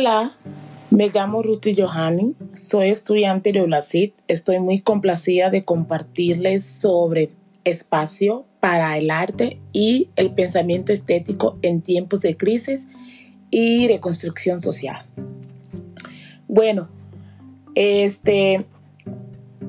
Hola, 0.00 0.36
me 0.90 1.08
llamo 1.08 1.42
Ruti 1.42 1.74
Johanny, 1.76 2.36
soy 2.54 2.90
estudiante 2.90 3.50
de 3.50 3.62
ULACID. 3.62 4.12
Estoy 4.28 4.60
muy 4.60 4.80
complacida 4.80 5.50
de 5.50 5.64
compartirles 5.64 6.64
sobre 6.64 7.30
espacio 7.64 8.44
para 8.60 8.96
el 8.96 9.10
arte 9.10 9.58
y 9.72 10.08
el 10.14 10.32
pensamiento 10.32 10.92
estético 10.92 11.58
en 11.62 11.82
tiempos 11.82 12.20
de 12.20 12.36
crisis 12.36 12.86
y 13.50 13.88
reconstrucción 13.88 14.62
social. 14.62 15.04
Bueno, 16.46 16.88
este, 17.74 18.66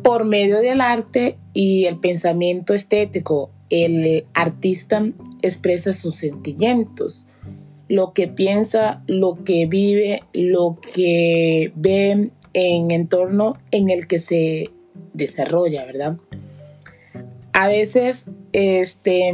por 0.04 0.26
medio 0.26 0.60
del 0.60 0.82
arte 0.82 1.40
y 1.54 1.86
el 1.86 1.98
pensamiento 1.98 2.76
estético, 2.76 3.50
el 3.72 4.26
artista 4.36 5.02
expresa 5.42 5.92
sus 5.92 6.18
sentimientos, 6.18 7.26
lo 7.90 8.14
que 8.14 8.28
piensa, 8.28 9.04
lo 9.08 9.44
que 9.44 9.66
vive, 9.66 10.24
lo 10.32 10.78
que 10.94 11.74
ve 11.76 12.32
en 12.54 12.92
entorno 12.92 13.58
en 13.72 13.90
el 13.90 14.08
que 14.08 14.20
se 14.20 14.70
desarrolla, 15.14 15.86
¿verdad? 15.86 16.18
A 17.52 17.68
veces 17.68 18.26
este, 18.54 19.34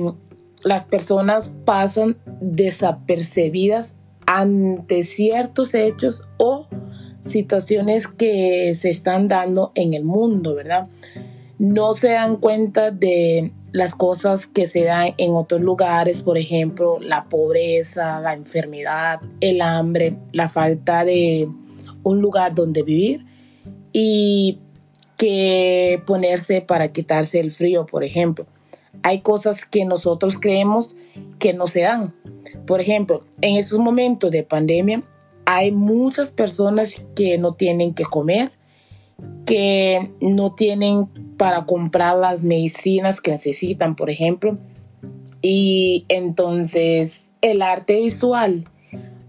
las 0.64 0.86
personas 0.86 1.54
pasan 1.66 2.18
desapercibidas 2.42 3.98
ante 4.26 5.04
ciertos 5.04 5.76
hechos 5.76 6.28
o 6.38 6.68
situaciones 7.24 8.08
que 8.08 8.74
se 8.74 8.90
están 8.90 9.28
dando 9.28 9.72
en 9.76 9.94
el 9.94 10.06
mundo, 10.06 10.56
¿verdad? 10.56 10.88
No 11.60 11.94
se 11.94 12.12
dan 12.12 12.38
cuenta 12.38 12.92
de 12.92 13.52
las 13.76 13.94
cosas 13.94 14.48
que 14.48 14.68
se 14.68 14.86
dan 14.86 15.10
en 15.18 15.36
otros 15.36 15.60
lugares, 15.60 16.22
por 16.22 16.38
ejemplo, 16.38 16.98
la 17.02 17.26
pobreza, 17.26 18.22
la 18.22 18.32
enfermedad, 18.32 19.20
el 19.42 19.60
hambre, 19.60 20.16
la 20.32 20.48
falta 20.48 21.04
de 21.04 21.50
un 22.02 22.22
lugar 22.22 22.56
donde 22.56 22.84
vivir 22.84 23.26
y 23.92 24.60
que 25.18 26.02
ponerse 26.06 26.62
para 26.62 26.94
quitarse 26.94 27.42
el 27.42 27.52
frío, 27.52 27.86
por 27.86 28.06
ejemplo. 28.06 28.46
Hay 29.04 29.20
cosas 29.20 29.66
que 29.66 29.84
nosotros 29.84 30.38
creemos 30.40 30.96
que 31.38 31.52
no 31.52 31.68
se 31.68 31.82
dan. 31.82 32.16
Por 32.66 32.80
ejemplo, 32.80 33.26
en 33.42 33.58
estos 33.58 33.80
momentos 33.80 34.32
de 34.32 34.44
pandemia 34.44 35.04
hay 35.46 35.74
muchas 35.74 36.32
personas 36.32 37.06
que 37.14 37.38
no 37.38 37.56
tienen 37.56 37.94
que 37.94 38.06
comer, 38.06 38.54
que 39.46 40.12
no 40.22 40.54
tienen 40.54 41.08
para 41.38 41.66
comprar 41.66 42.18
las 42.18 42.44
medicinas 42.44 43.22
que 43.22 43.32
necesitan, 43.32 43.96
por 43.96 44.10
ejemplo. 44.10 44.58
Y 45.42 46.06
entonces 46.10 47.26
el 47.42 47.62
arte 47.62 48.02
visual, 48.02 48.66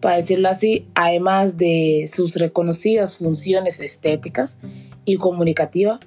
para 0.00 0.16
decirlo 0.16 0.48
así, 0.48 0.88
además 0.94 1.56
de 1.56 2.08
sus 2.12 2.36
reconocidas 2.36 3.18
funciones 3.18 3.80
estéticas 3.80 4.58
y 5.04 5.16
comunicativas, 5.16 6.00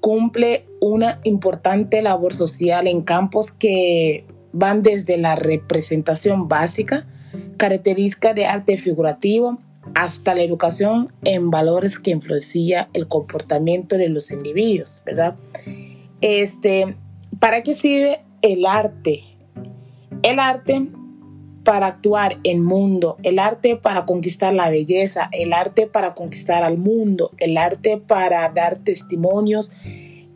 cumple 0.00 0.66
una 0.80 1.20
importante 1.24 2.02
labor 2.02 2.34
social 2.34 2.86
en 2.86 3.02
campos 3.02 3.52
que 3.52 4.24
van 4.52 4.82
desde 4.82 5.16
la 5.16 5.34
representación 5.34 6.48
básica, 6.48 7.06
característica 7.56 8.34
de 8.34 8.46
arte 8.46 8.76
figurativo, 8.76 9.58
hasta 9.94 10.34
la 10.34 10.42
educación 10.42 11.12
en 11.24 11.50
valores 11.50 11.98
que 11.98 12.10
influencia 12.10 12.88
el 12.92 13.08
comportamiento 13.08 13.96
de 13.98 14.08
los 14.08 14.30
individuos, 14.30 15.02
¿verdad? 15.04 15.36
Este, 16.20 16.96
¿para 17.38 17.62
qué 17.62 17.74
sirve 17.74 18.20
el 18.42 18.66
arte? 18.66 19.24
El 20.22 20.38
arte 20.38 20.88
para 21.64 21.86
actuar 21.86 22.38
en 22.42 22.64
mundo, 22.64 23.16
el 23.22 23.38
arte 23.38 23.76
para 23.76 24.04
conquistar 24.04 24.52
la 24.52 24.70
belleza, 24.70 25.28
el 25.32 25.52
arte 25.52 25.86
para 25.86 26.14
conquistar 26.14 26.64
al 26.64 26.78
mundo, 26.78 27.30
el 27.38 27.56
arte 27.56 27.98
para 27.98 28.48
dar 28.48 28.78
testimonios, 28.78 29.70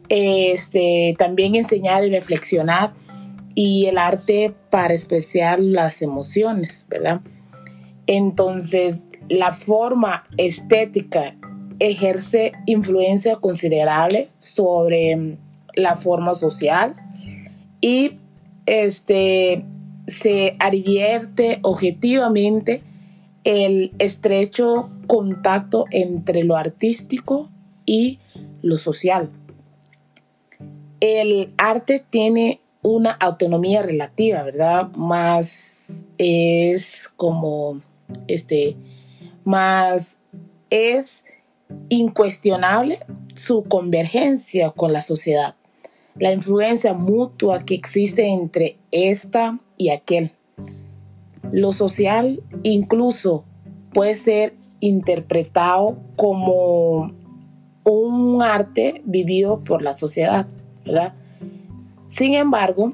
este, 0.09 1.15
también 1.19 1.57
enseñar 1.57 2.05
y 2.05 2.11
reflexionar 2.11 2.93
y 3.55 3.87
el 3.87 3.99
arte 3.99 4.55
para 4.71 4.95
expresar 4.95 5.59
las 5.59 6.03
emociones, 6.03 6.87
¿verdad? 6.89 7.23
Entonces, 8.07 9.03
la 9.29 9.53
forma 9.53 10.23
estética 10.37 11.37
ejerce 11.79 12.53
influencia 12.67 13.37
considerable 13.37 14.29
sobre 14.39 15.17
mm, 15.17 15.37
la 15.75 15.97
forma 15.97 16.35
social 16.35 16.97
y 17.81 18.19
este, 18.67 19.65
se 20.07 20.57
advierte 20.59 21.59
objetivamente 21.63 22.83
el 23.45 23.93
estrecho 23.99 24.91
contacto 25.07 25.85
entre 25.91 26.43
lo 26.43 26.57
artístico 26.57 27.51
y 27.85 28.19
lo 28.63 28.79
social. 28.79 29.31
El 31.01 31.53
arte 31.57 32.05
tiene 32.11 32.61
una 32.83 33.13
autonomía 33.13 33.83
relativa, 33.83 34.43
¿verdad? 34.43 34.91
Más 34.97 36.07
es 36.19 37.09
como 37.17 37.81
este 38.27 38.77
más 39.47 40.19
es 40.71 41.25
incuestionable 41.89 42.99
su 43.35 43.65
convergencia 43.65 44.73
con 44.73 44.93
la 44.93 45.01
sociedad, 45.01 45.55
la 46.19 46.33
influencia 46.33 46.95
mutua 46.95 47.61
que 47.61 47.75
existe 47.75 48.27
entre 48.27 48.77
esta 48.91 49.59
y 49.79 49.91
aquel. 49.91 50.33
Lo 51.53 51.73
social 51.73 52.43
incluso 52.65 53.45
puede 53.93 54.17
ser 54.17 54.55
interpretado 54.81 55.97
como 56.17 57.13
un 57.85 58.43
arte 58.43 59.01
vivido 59.05 59.63
por 59.63 59.81
la 59.81 59.93
sociedad, 59.93 60.49
¿verdad? 60.85 61.15
Sin 62.09 62.35
embargo, 62.35 62.93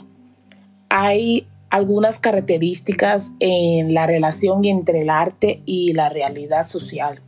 hay 0.91 1.47
algunas 1.73 2.19
características 2.19 3.33
en 3.41 3.95
la 3.95 4.07
relación 4.07 4.67
entre 4.67 5.01
el 5.01 5.09
arte 5.09 5.63
y 5.65 5.95
la 5.95 6.11
realidad 6.11 6.67
social. 6.67 7.23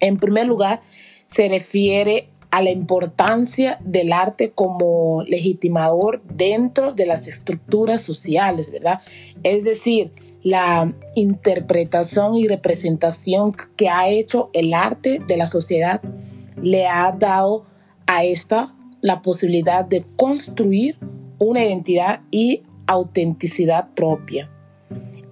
En 0.00 0.16
primer 0.16 0.48
lugar, 0.48 0.82
se 1.28 1.48
refiere 1.48 2.28
a 2.50 2.62
la 2.62 2.70
importancia 2.70 3.78
del 3.84 4.12
arte 4.12 4.50
como 4.50 5.22
legitimador 5.22 6.20
dentro 6.24 6.92
de 6.92 7.06
las 7.06 7.28
estructuras 7.28 8.00
sociales, 8.00 8.72
¿verdad? 8.72 9.02
Es 9.44 9.62
decir, 9.62 10.10
la 10.42 10.92
interpretación 11.14 12.34
y 12.34 12.48
representación 12.48 13.54
que 13.76 13.88
ha 13.88 14.08
hecho 14.08 14.50
el 14.52 14.74
arte 14.74 15.20
de 15.24 15.36
la 15.36 15.46
sociedad 15.46 16.02
le 16.60 16.88
ha 16.88 17.12
dado 17.12 17.66
a 18.08 18.24
esta 18.24 18.74
la 19.00 19.22
posibilidad 19.22 19.84
de 19.84 20.04
construir 20.16 20.98
una 21.38 21.64
identidad 21.64 22.22
y 22.32 22.64
autenticidad 22.90 23.88
propia. 23.94 24.50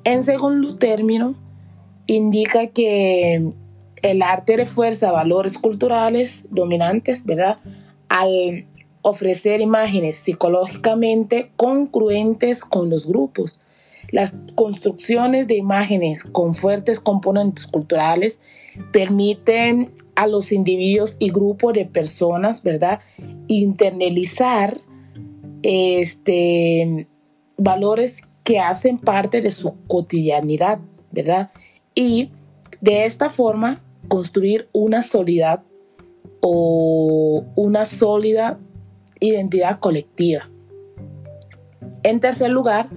En 0.04 0.22
segundo 0.22 0.76
término, 0.76 1.34
indica 2.06 2.68
que 2.68 3.50
el 4.02 4.22
arte 4.22 4.56
refuerza 4.56 5.10
valores 5.10 5.58
culturales 5.58 6.46
dominantes, 6.52 7.24
¿verdad? 7.24 7.58
Al 8.08 8.66
ofrecer 9.02 9.60
imágenes 9.60 10.16
psicológicamente 10.16 11.50
congruentes 11.56 12.64
con 12.64 12.90
los 12.90 13.08
grupos. 13.08 13.58
Las 14.12 14.38
construcciones 14.54 15.48
de 15.48 15.56
imágenes 15.56 16.22
con 16.22 16.54
fuertes 16.54 17.00
componentes 17.00 17.66
culturales 17.66 18.40
permiten 18.92 19.90
a 20.14 20.28
los 20.28 20.52
individuos 20.52 21.16
y 21.18 21.30
grupos 21.30 21.72
de 21.72 21.86
personas, 21.86 22.62
¿verdad? 22.62 23.00
Internalizar 23.48 24.80
este, 25.62 27.08
valores 27.58 28.22
que 28.44 28.60
hacen 28.60 28.98
parte 28.98 29.42
de 29.42 29.50
su 29.50 29.74
cotidianidad, 29.86 30.78
¿verdad? 31.10 31.50
Y 31.94 32.30
de 32.80 33.04
esta 33.04 33.28
forma 33.28 33.82
construir 34.08 34.68
una 34.72 35.02
solidad 35.02 35.62
o 36.40 37.44
una 37.56 37.84
sólida 37.84 38.58
identidad 39.20 39.80
colectiva. 39.80 40.48
En 42.04 42.20
tercer 42.20 42.50
lugar, 42.50 42.88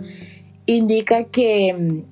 indica 0.67 1.25
que 1.25 2.05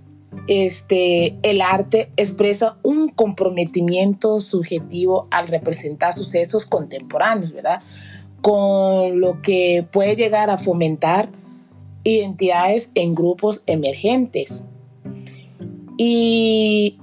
este, 0.48 1.38
el 1.44 1.62
arte 1.62 2.12
expresa 2.18 2.78
un 2.84 3.10
comprometimiento 3.10 4.40
subjetivo 4.40 5.28
al 5.31 5.48
representar 5.48 6.13
sucesos 6.13 6.66
contemporáneos, 6.66 7.54
¿verdad? 7.54 7.81
Con 8.42 9.19
lo 9.19 9.42
que 9.42 9.86
puede 9.92 10.16
llegar 10.16 10.50
a 10.50 10.57
fomentar 10.57 11.30
identidades 12.04 12.92
en 12.96 13.16
grupos 13.16 13.63
emergentes. 13.66 14.66
Y 15.98 16.98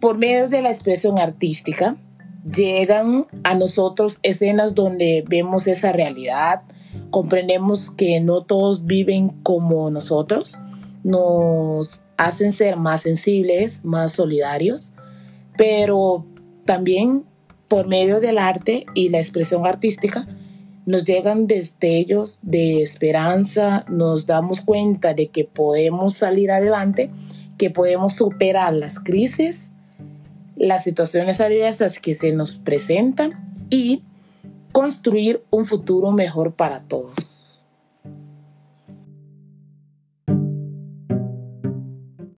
por 0.00 0.18
medio 0.18 0.48
de 0.48 0.62
la 0.62 0.70
expresión 0.70 1.18
artística, 1.18 1.96
llegan 2.44 3.26
a 3.42 3.54
nosotros 3.54 4.18
escenas 4.22 4.74
donde 4.74 5.24
vemos 5.26 5.66
esa 5.66 5.92
realidad, 5.92 6.62
comprendemos 7.10 7.90
que 7.90 8.20
no 8.20 8.42
todos 8.42 8.86
viven 8.86 9.30
como 9.42 9.90
nosotros, 9.90 10.58
nos 11.02 12.02
hacen 12.16 12.52
ser 12.52 12.76
más 12.76 13.02
sensibles, 13.02 13.84
más 13.84 14.12
solidarios, 14.12 14.92
pero 15.56 16.24
también 16.64 17.24
por 17.68 17.86
medio 17.86 18.20
del 18.20 18.38
arte 18.38 18.86
y 18.94 19.08
la 19.08 19.18
expresión 19.18 19.66
artística 19.66 20.26
nos 20.86 21.04
llegan 21.04 21.46
destellos 21.46 22.38
de 22.42 22.82
esperanza, 22.82 23.84
nos 23.88 24.26
damos 24.26 24.60
cuenta 24.60 25.14
de 25.14 25.28
que 25.28 25.44
podemos 25.44 26.16
salir 26.16 26.50
adelante, 26.50 27.10
que 27.58 27.70
podemos 27.70 28.14
superar 28.14 28.74
las 28.74 28.98
crisis, 28.98 29.70
las 30.56 30.84
situaciones 30.84 31.40
adversas 31.40 31.98
que 31.98 32.14
se 32.14 32.32
nos 32.32 32.56
presentan 32.56 33.66
y 33.70 34.02
construir 34.72 35.42
un 35.50 35.64
futuro 35.64 36.10
mejor 36.10 36.52
para 36.52 36.80
todos. 36.80 37.33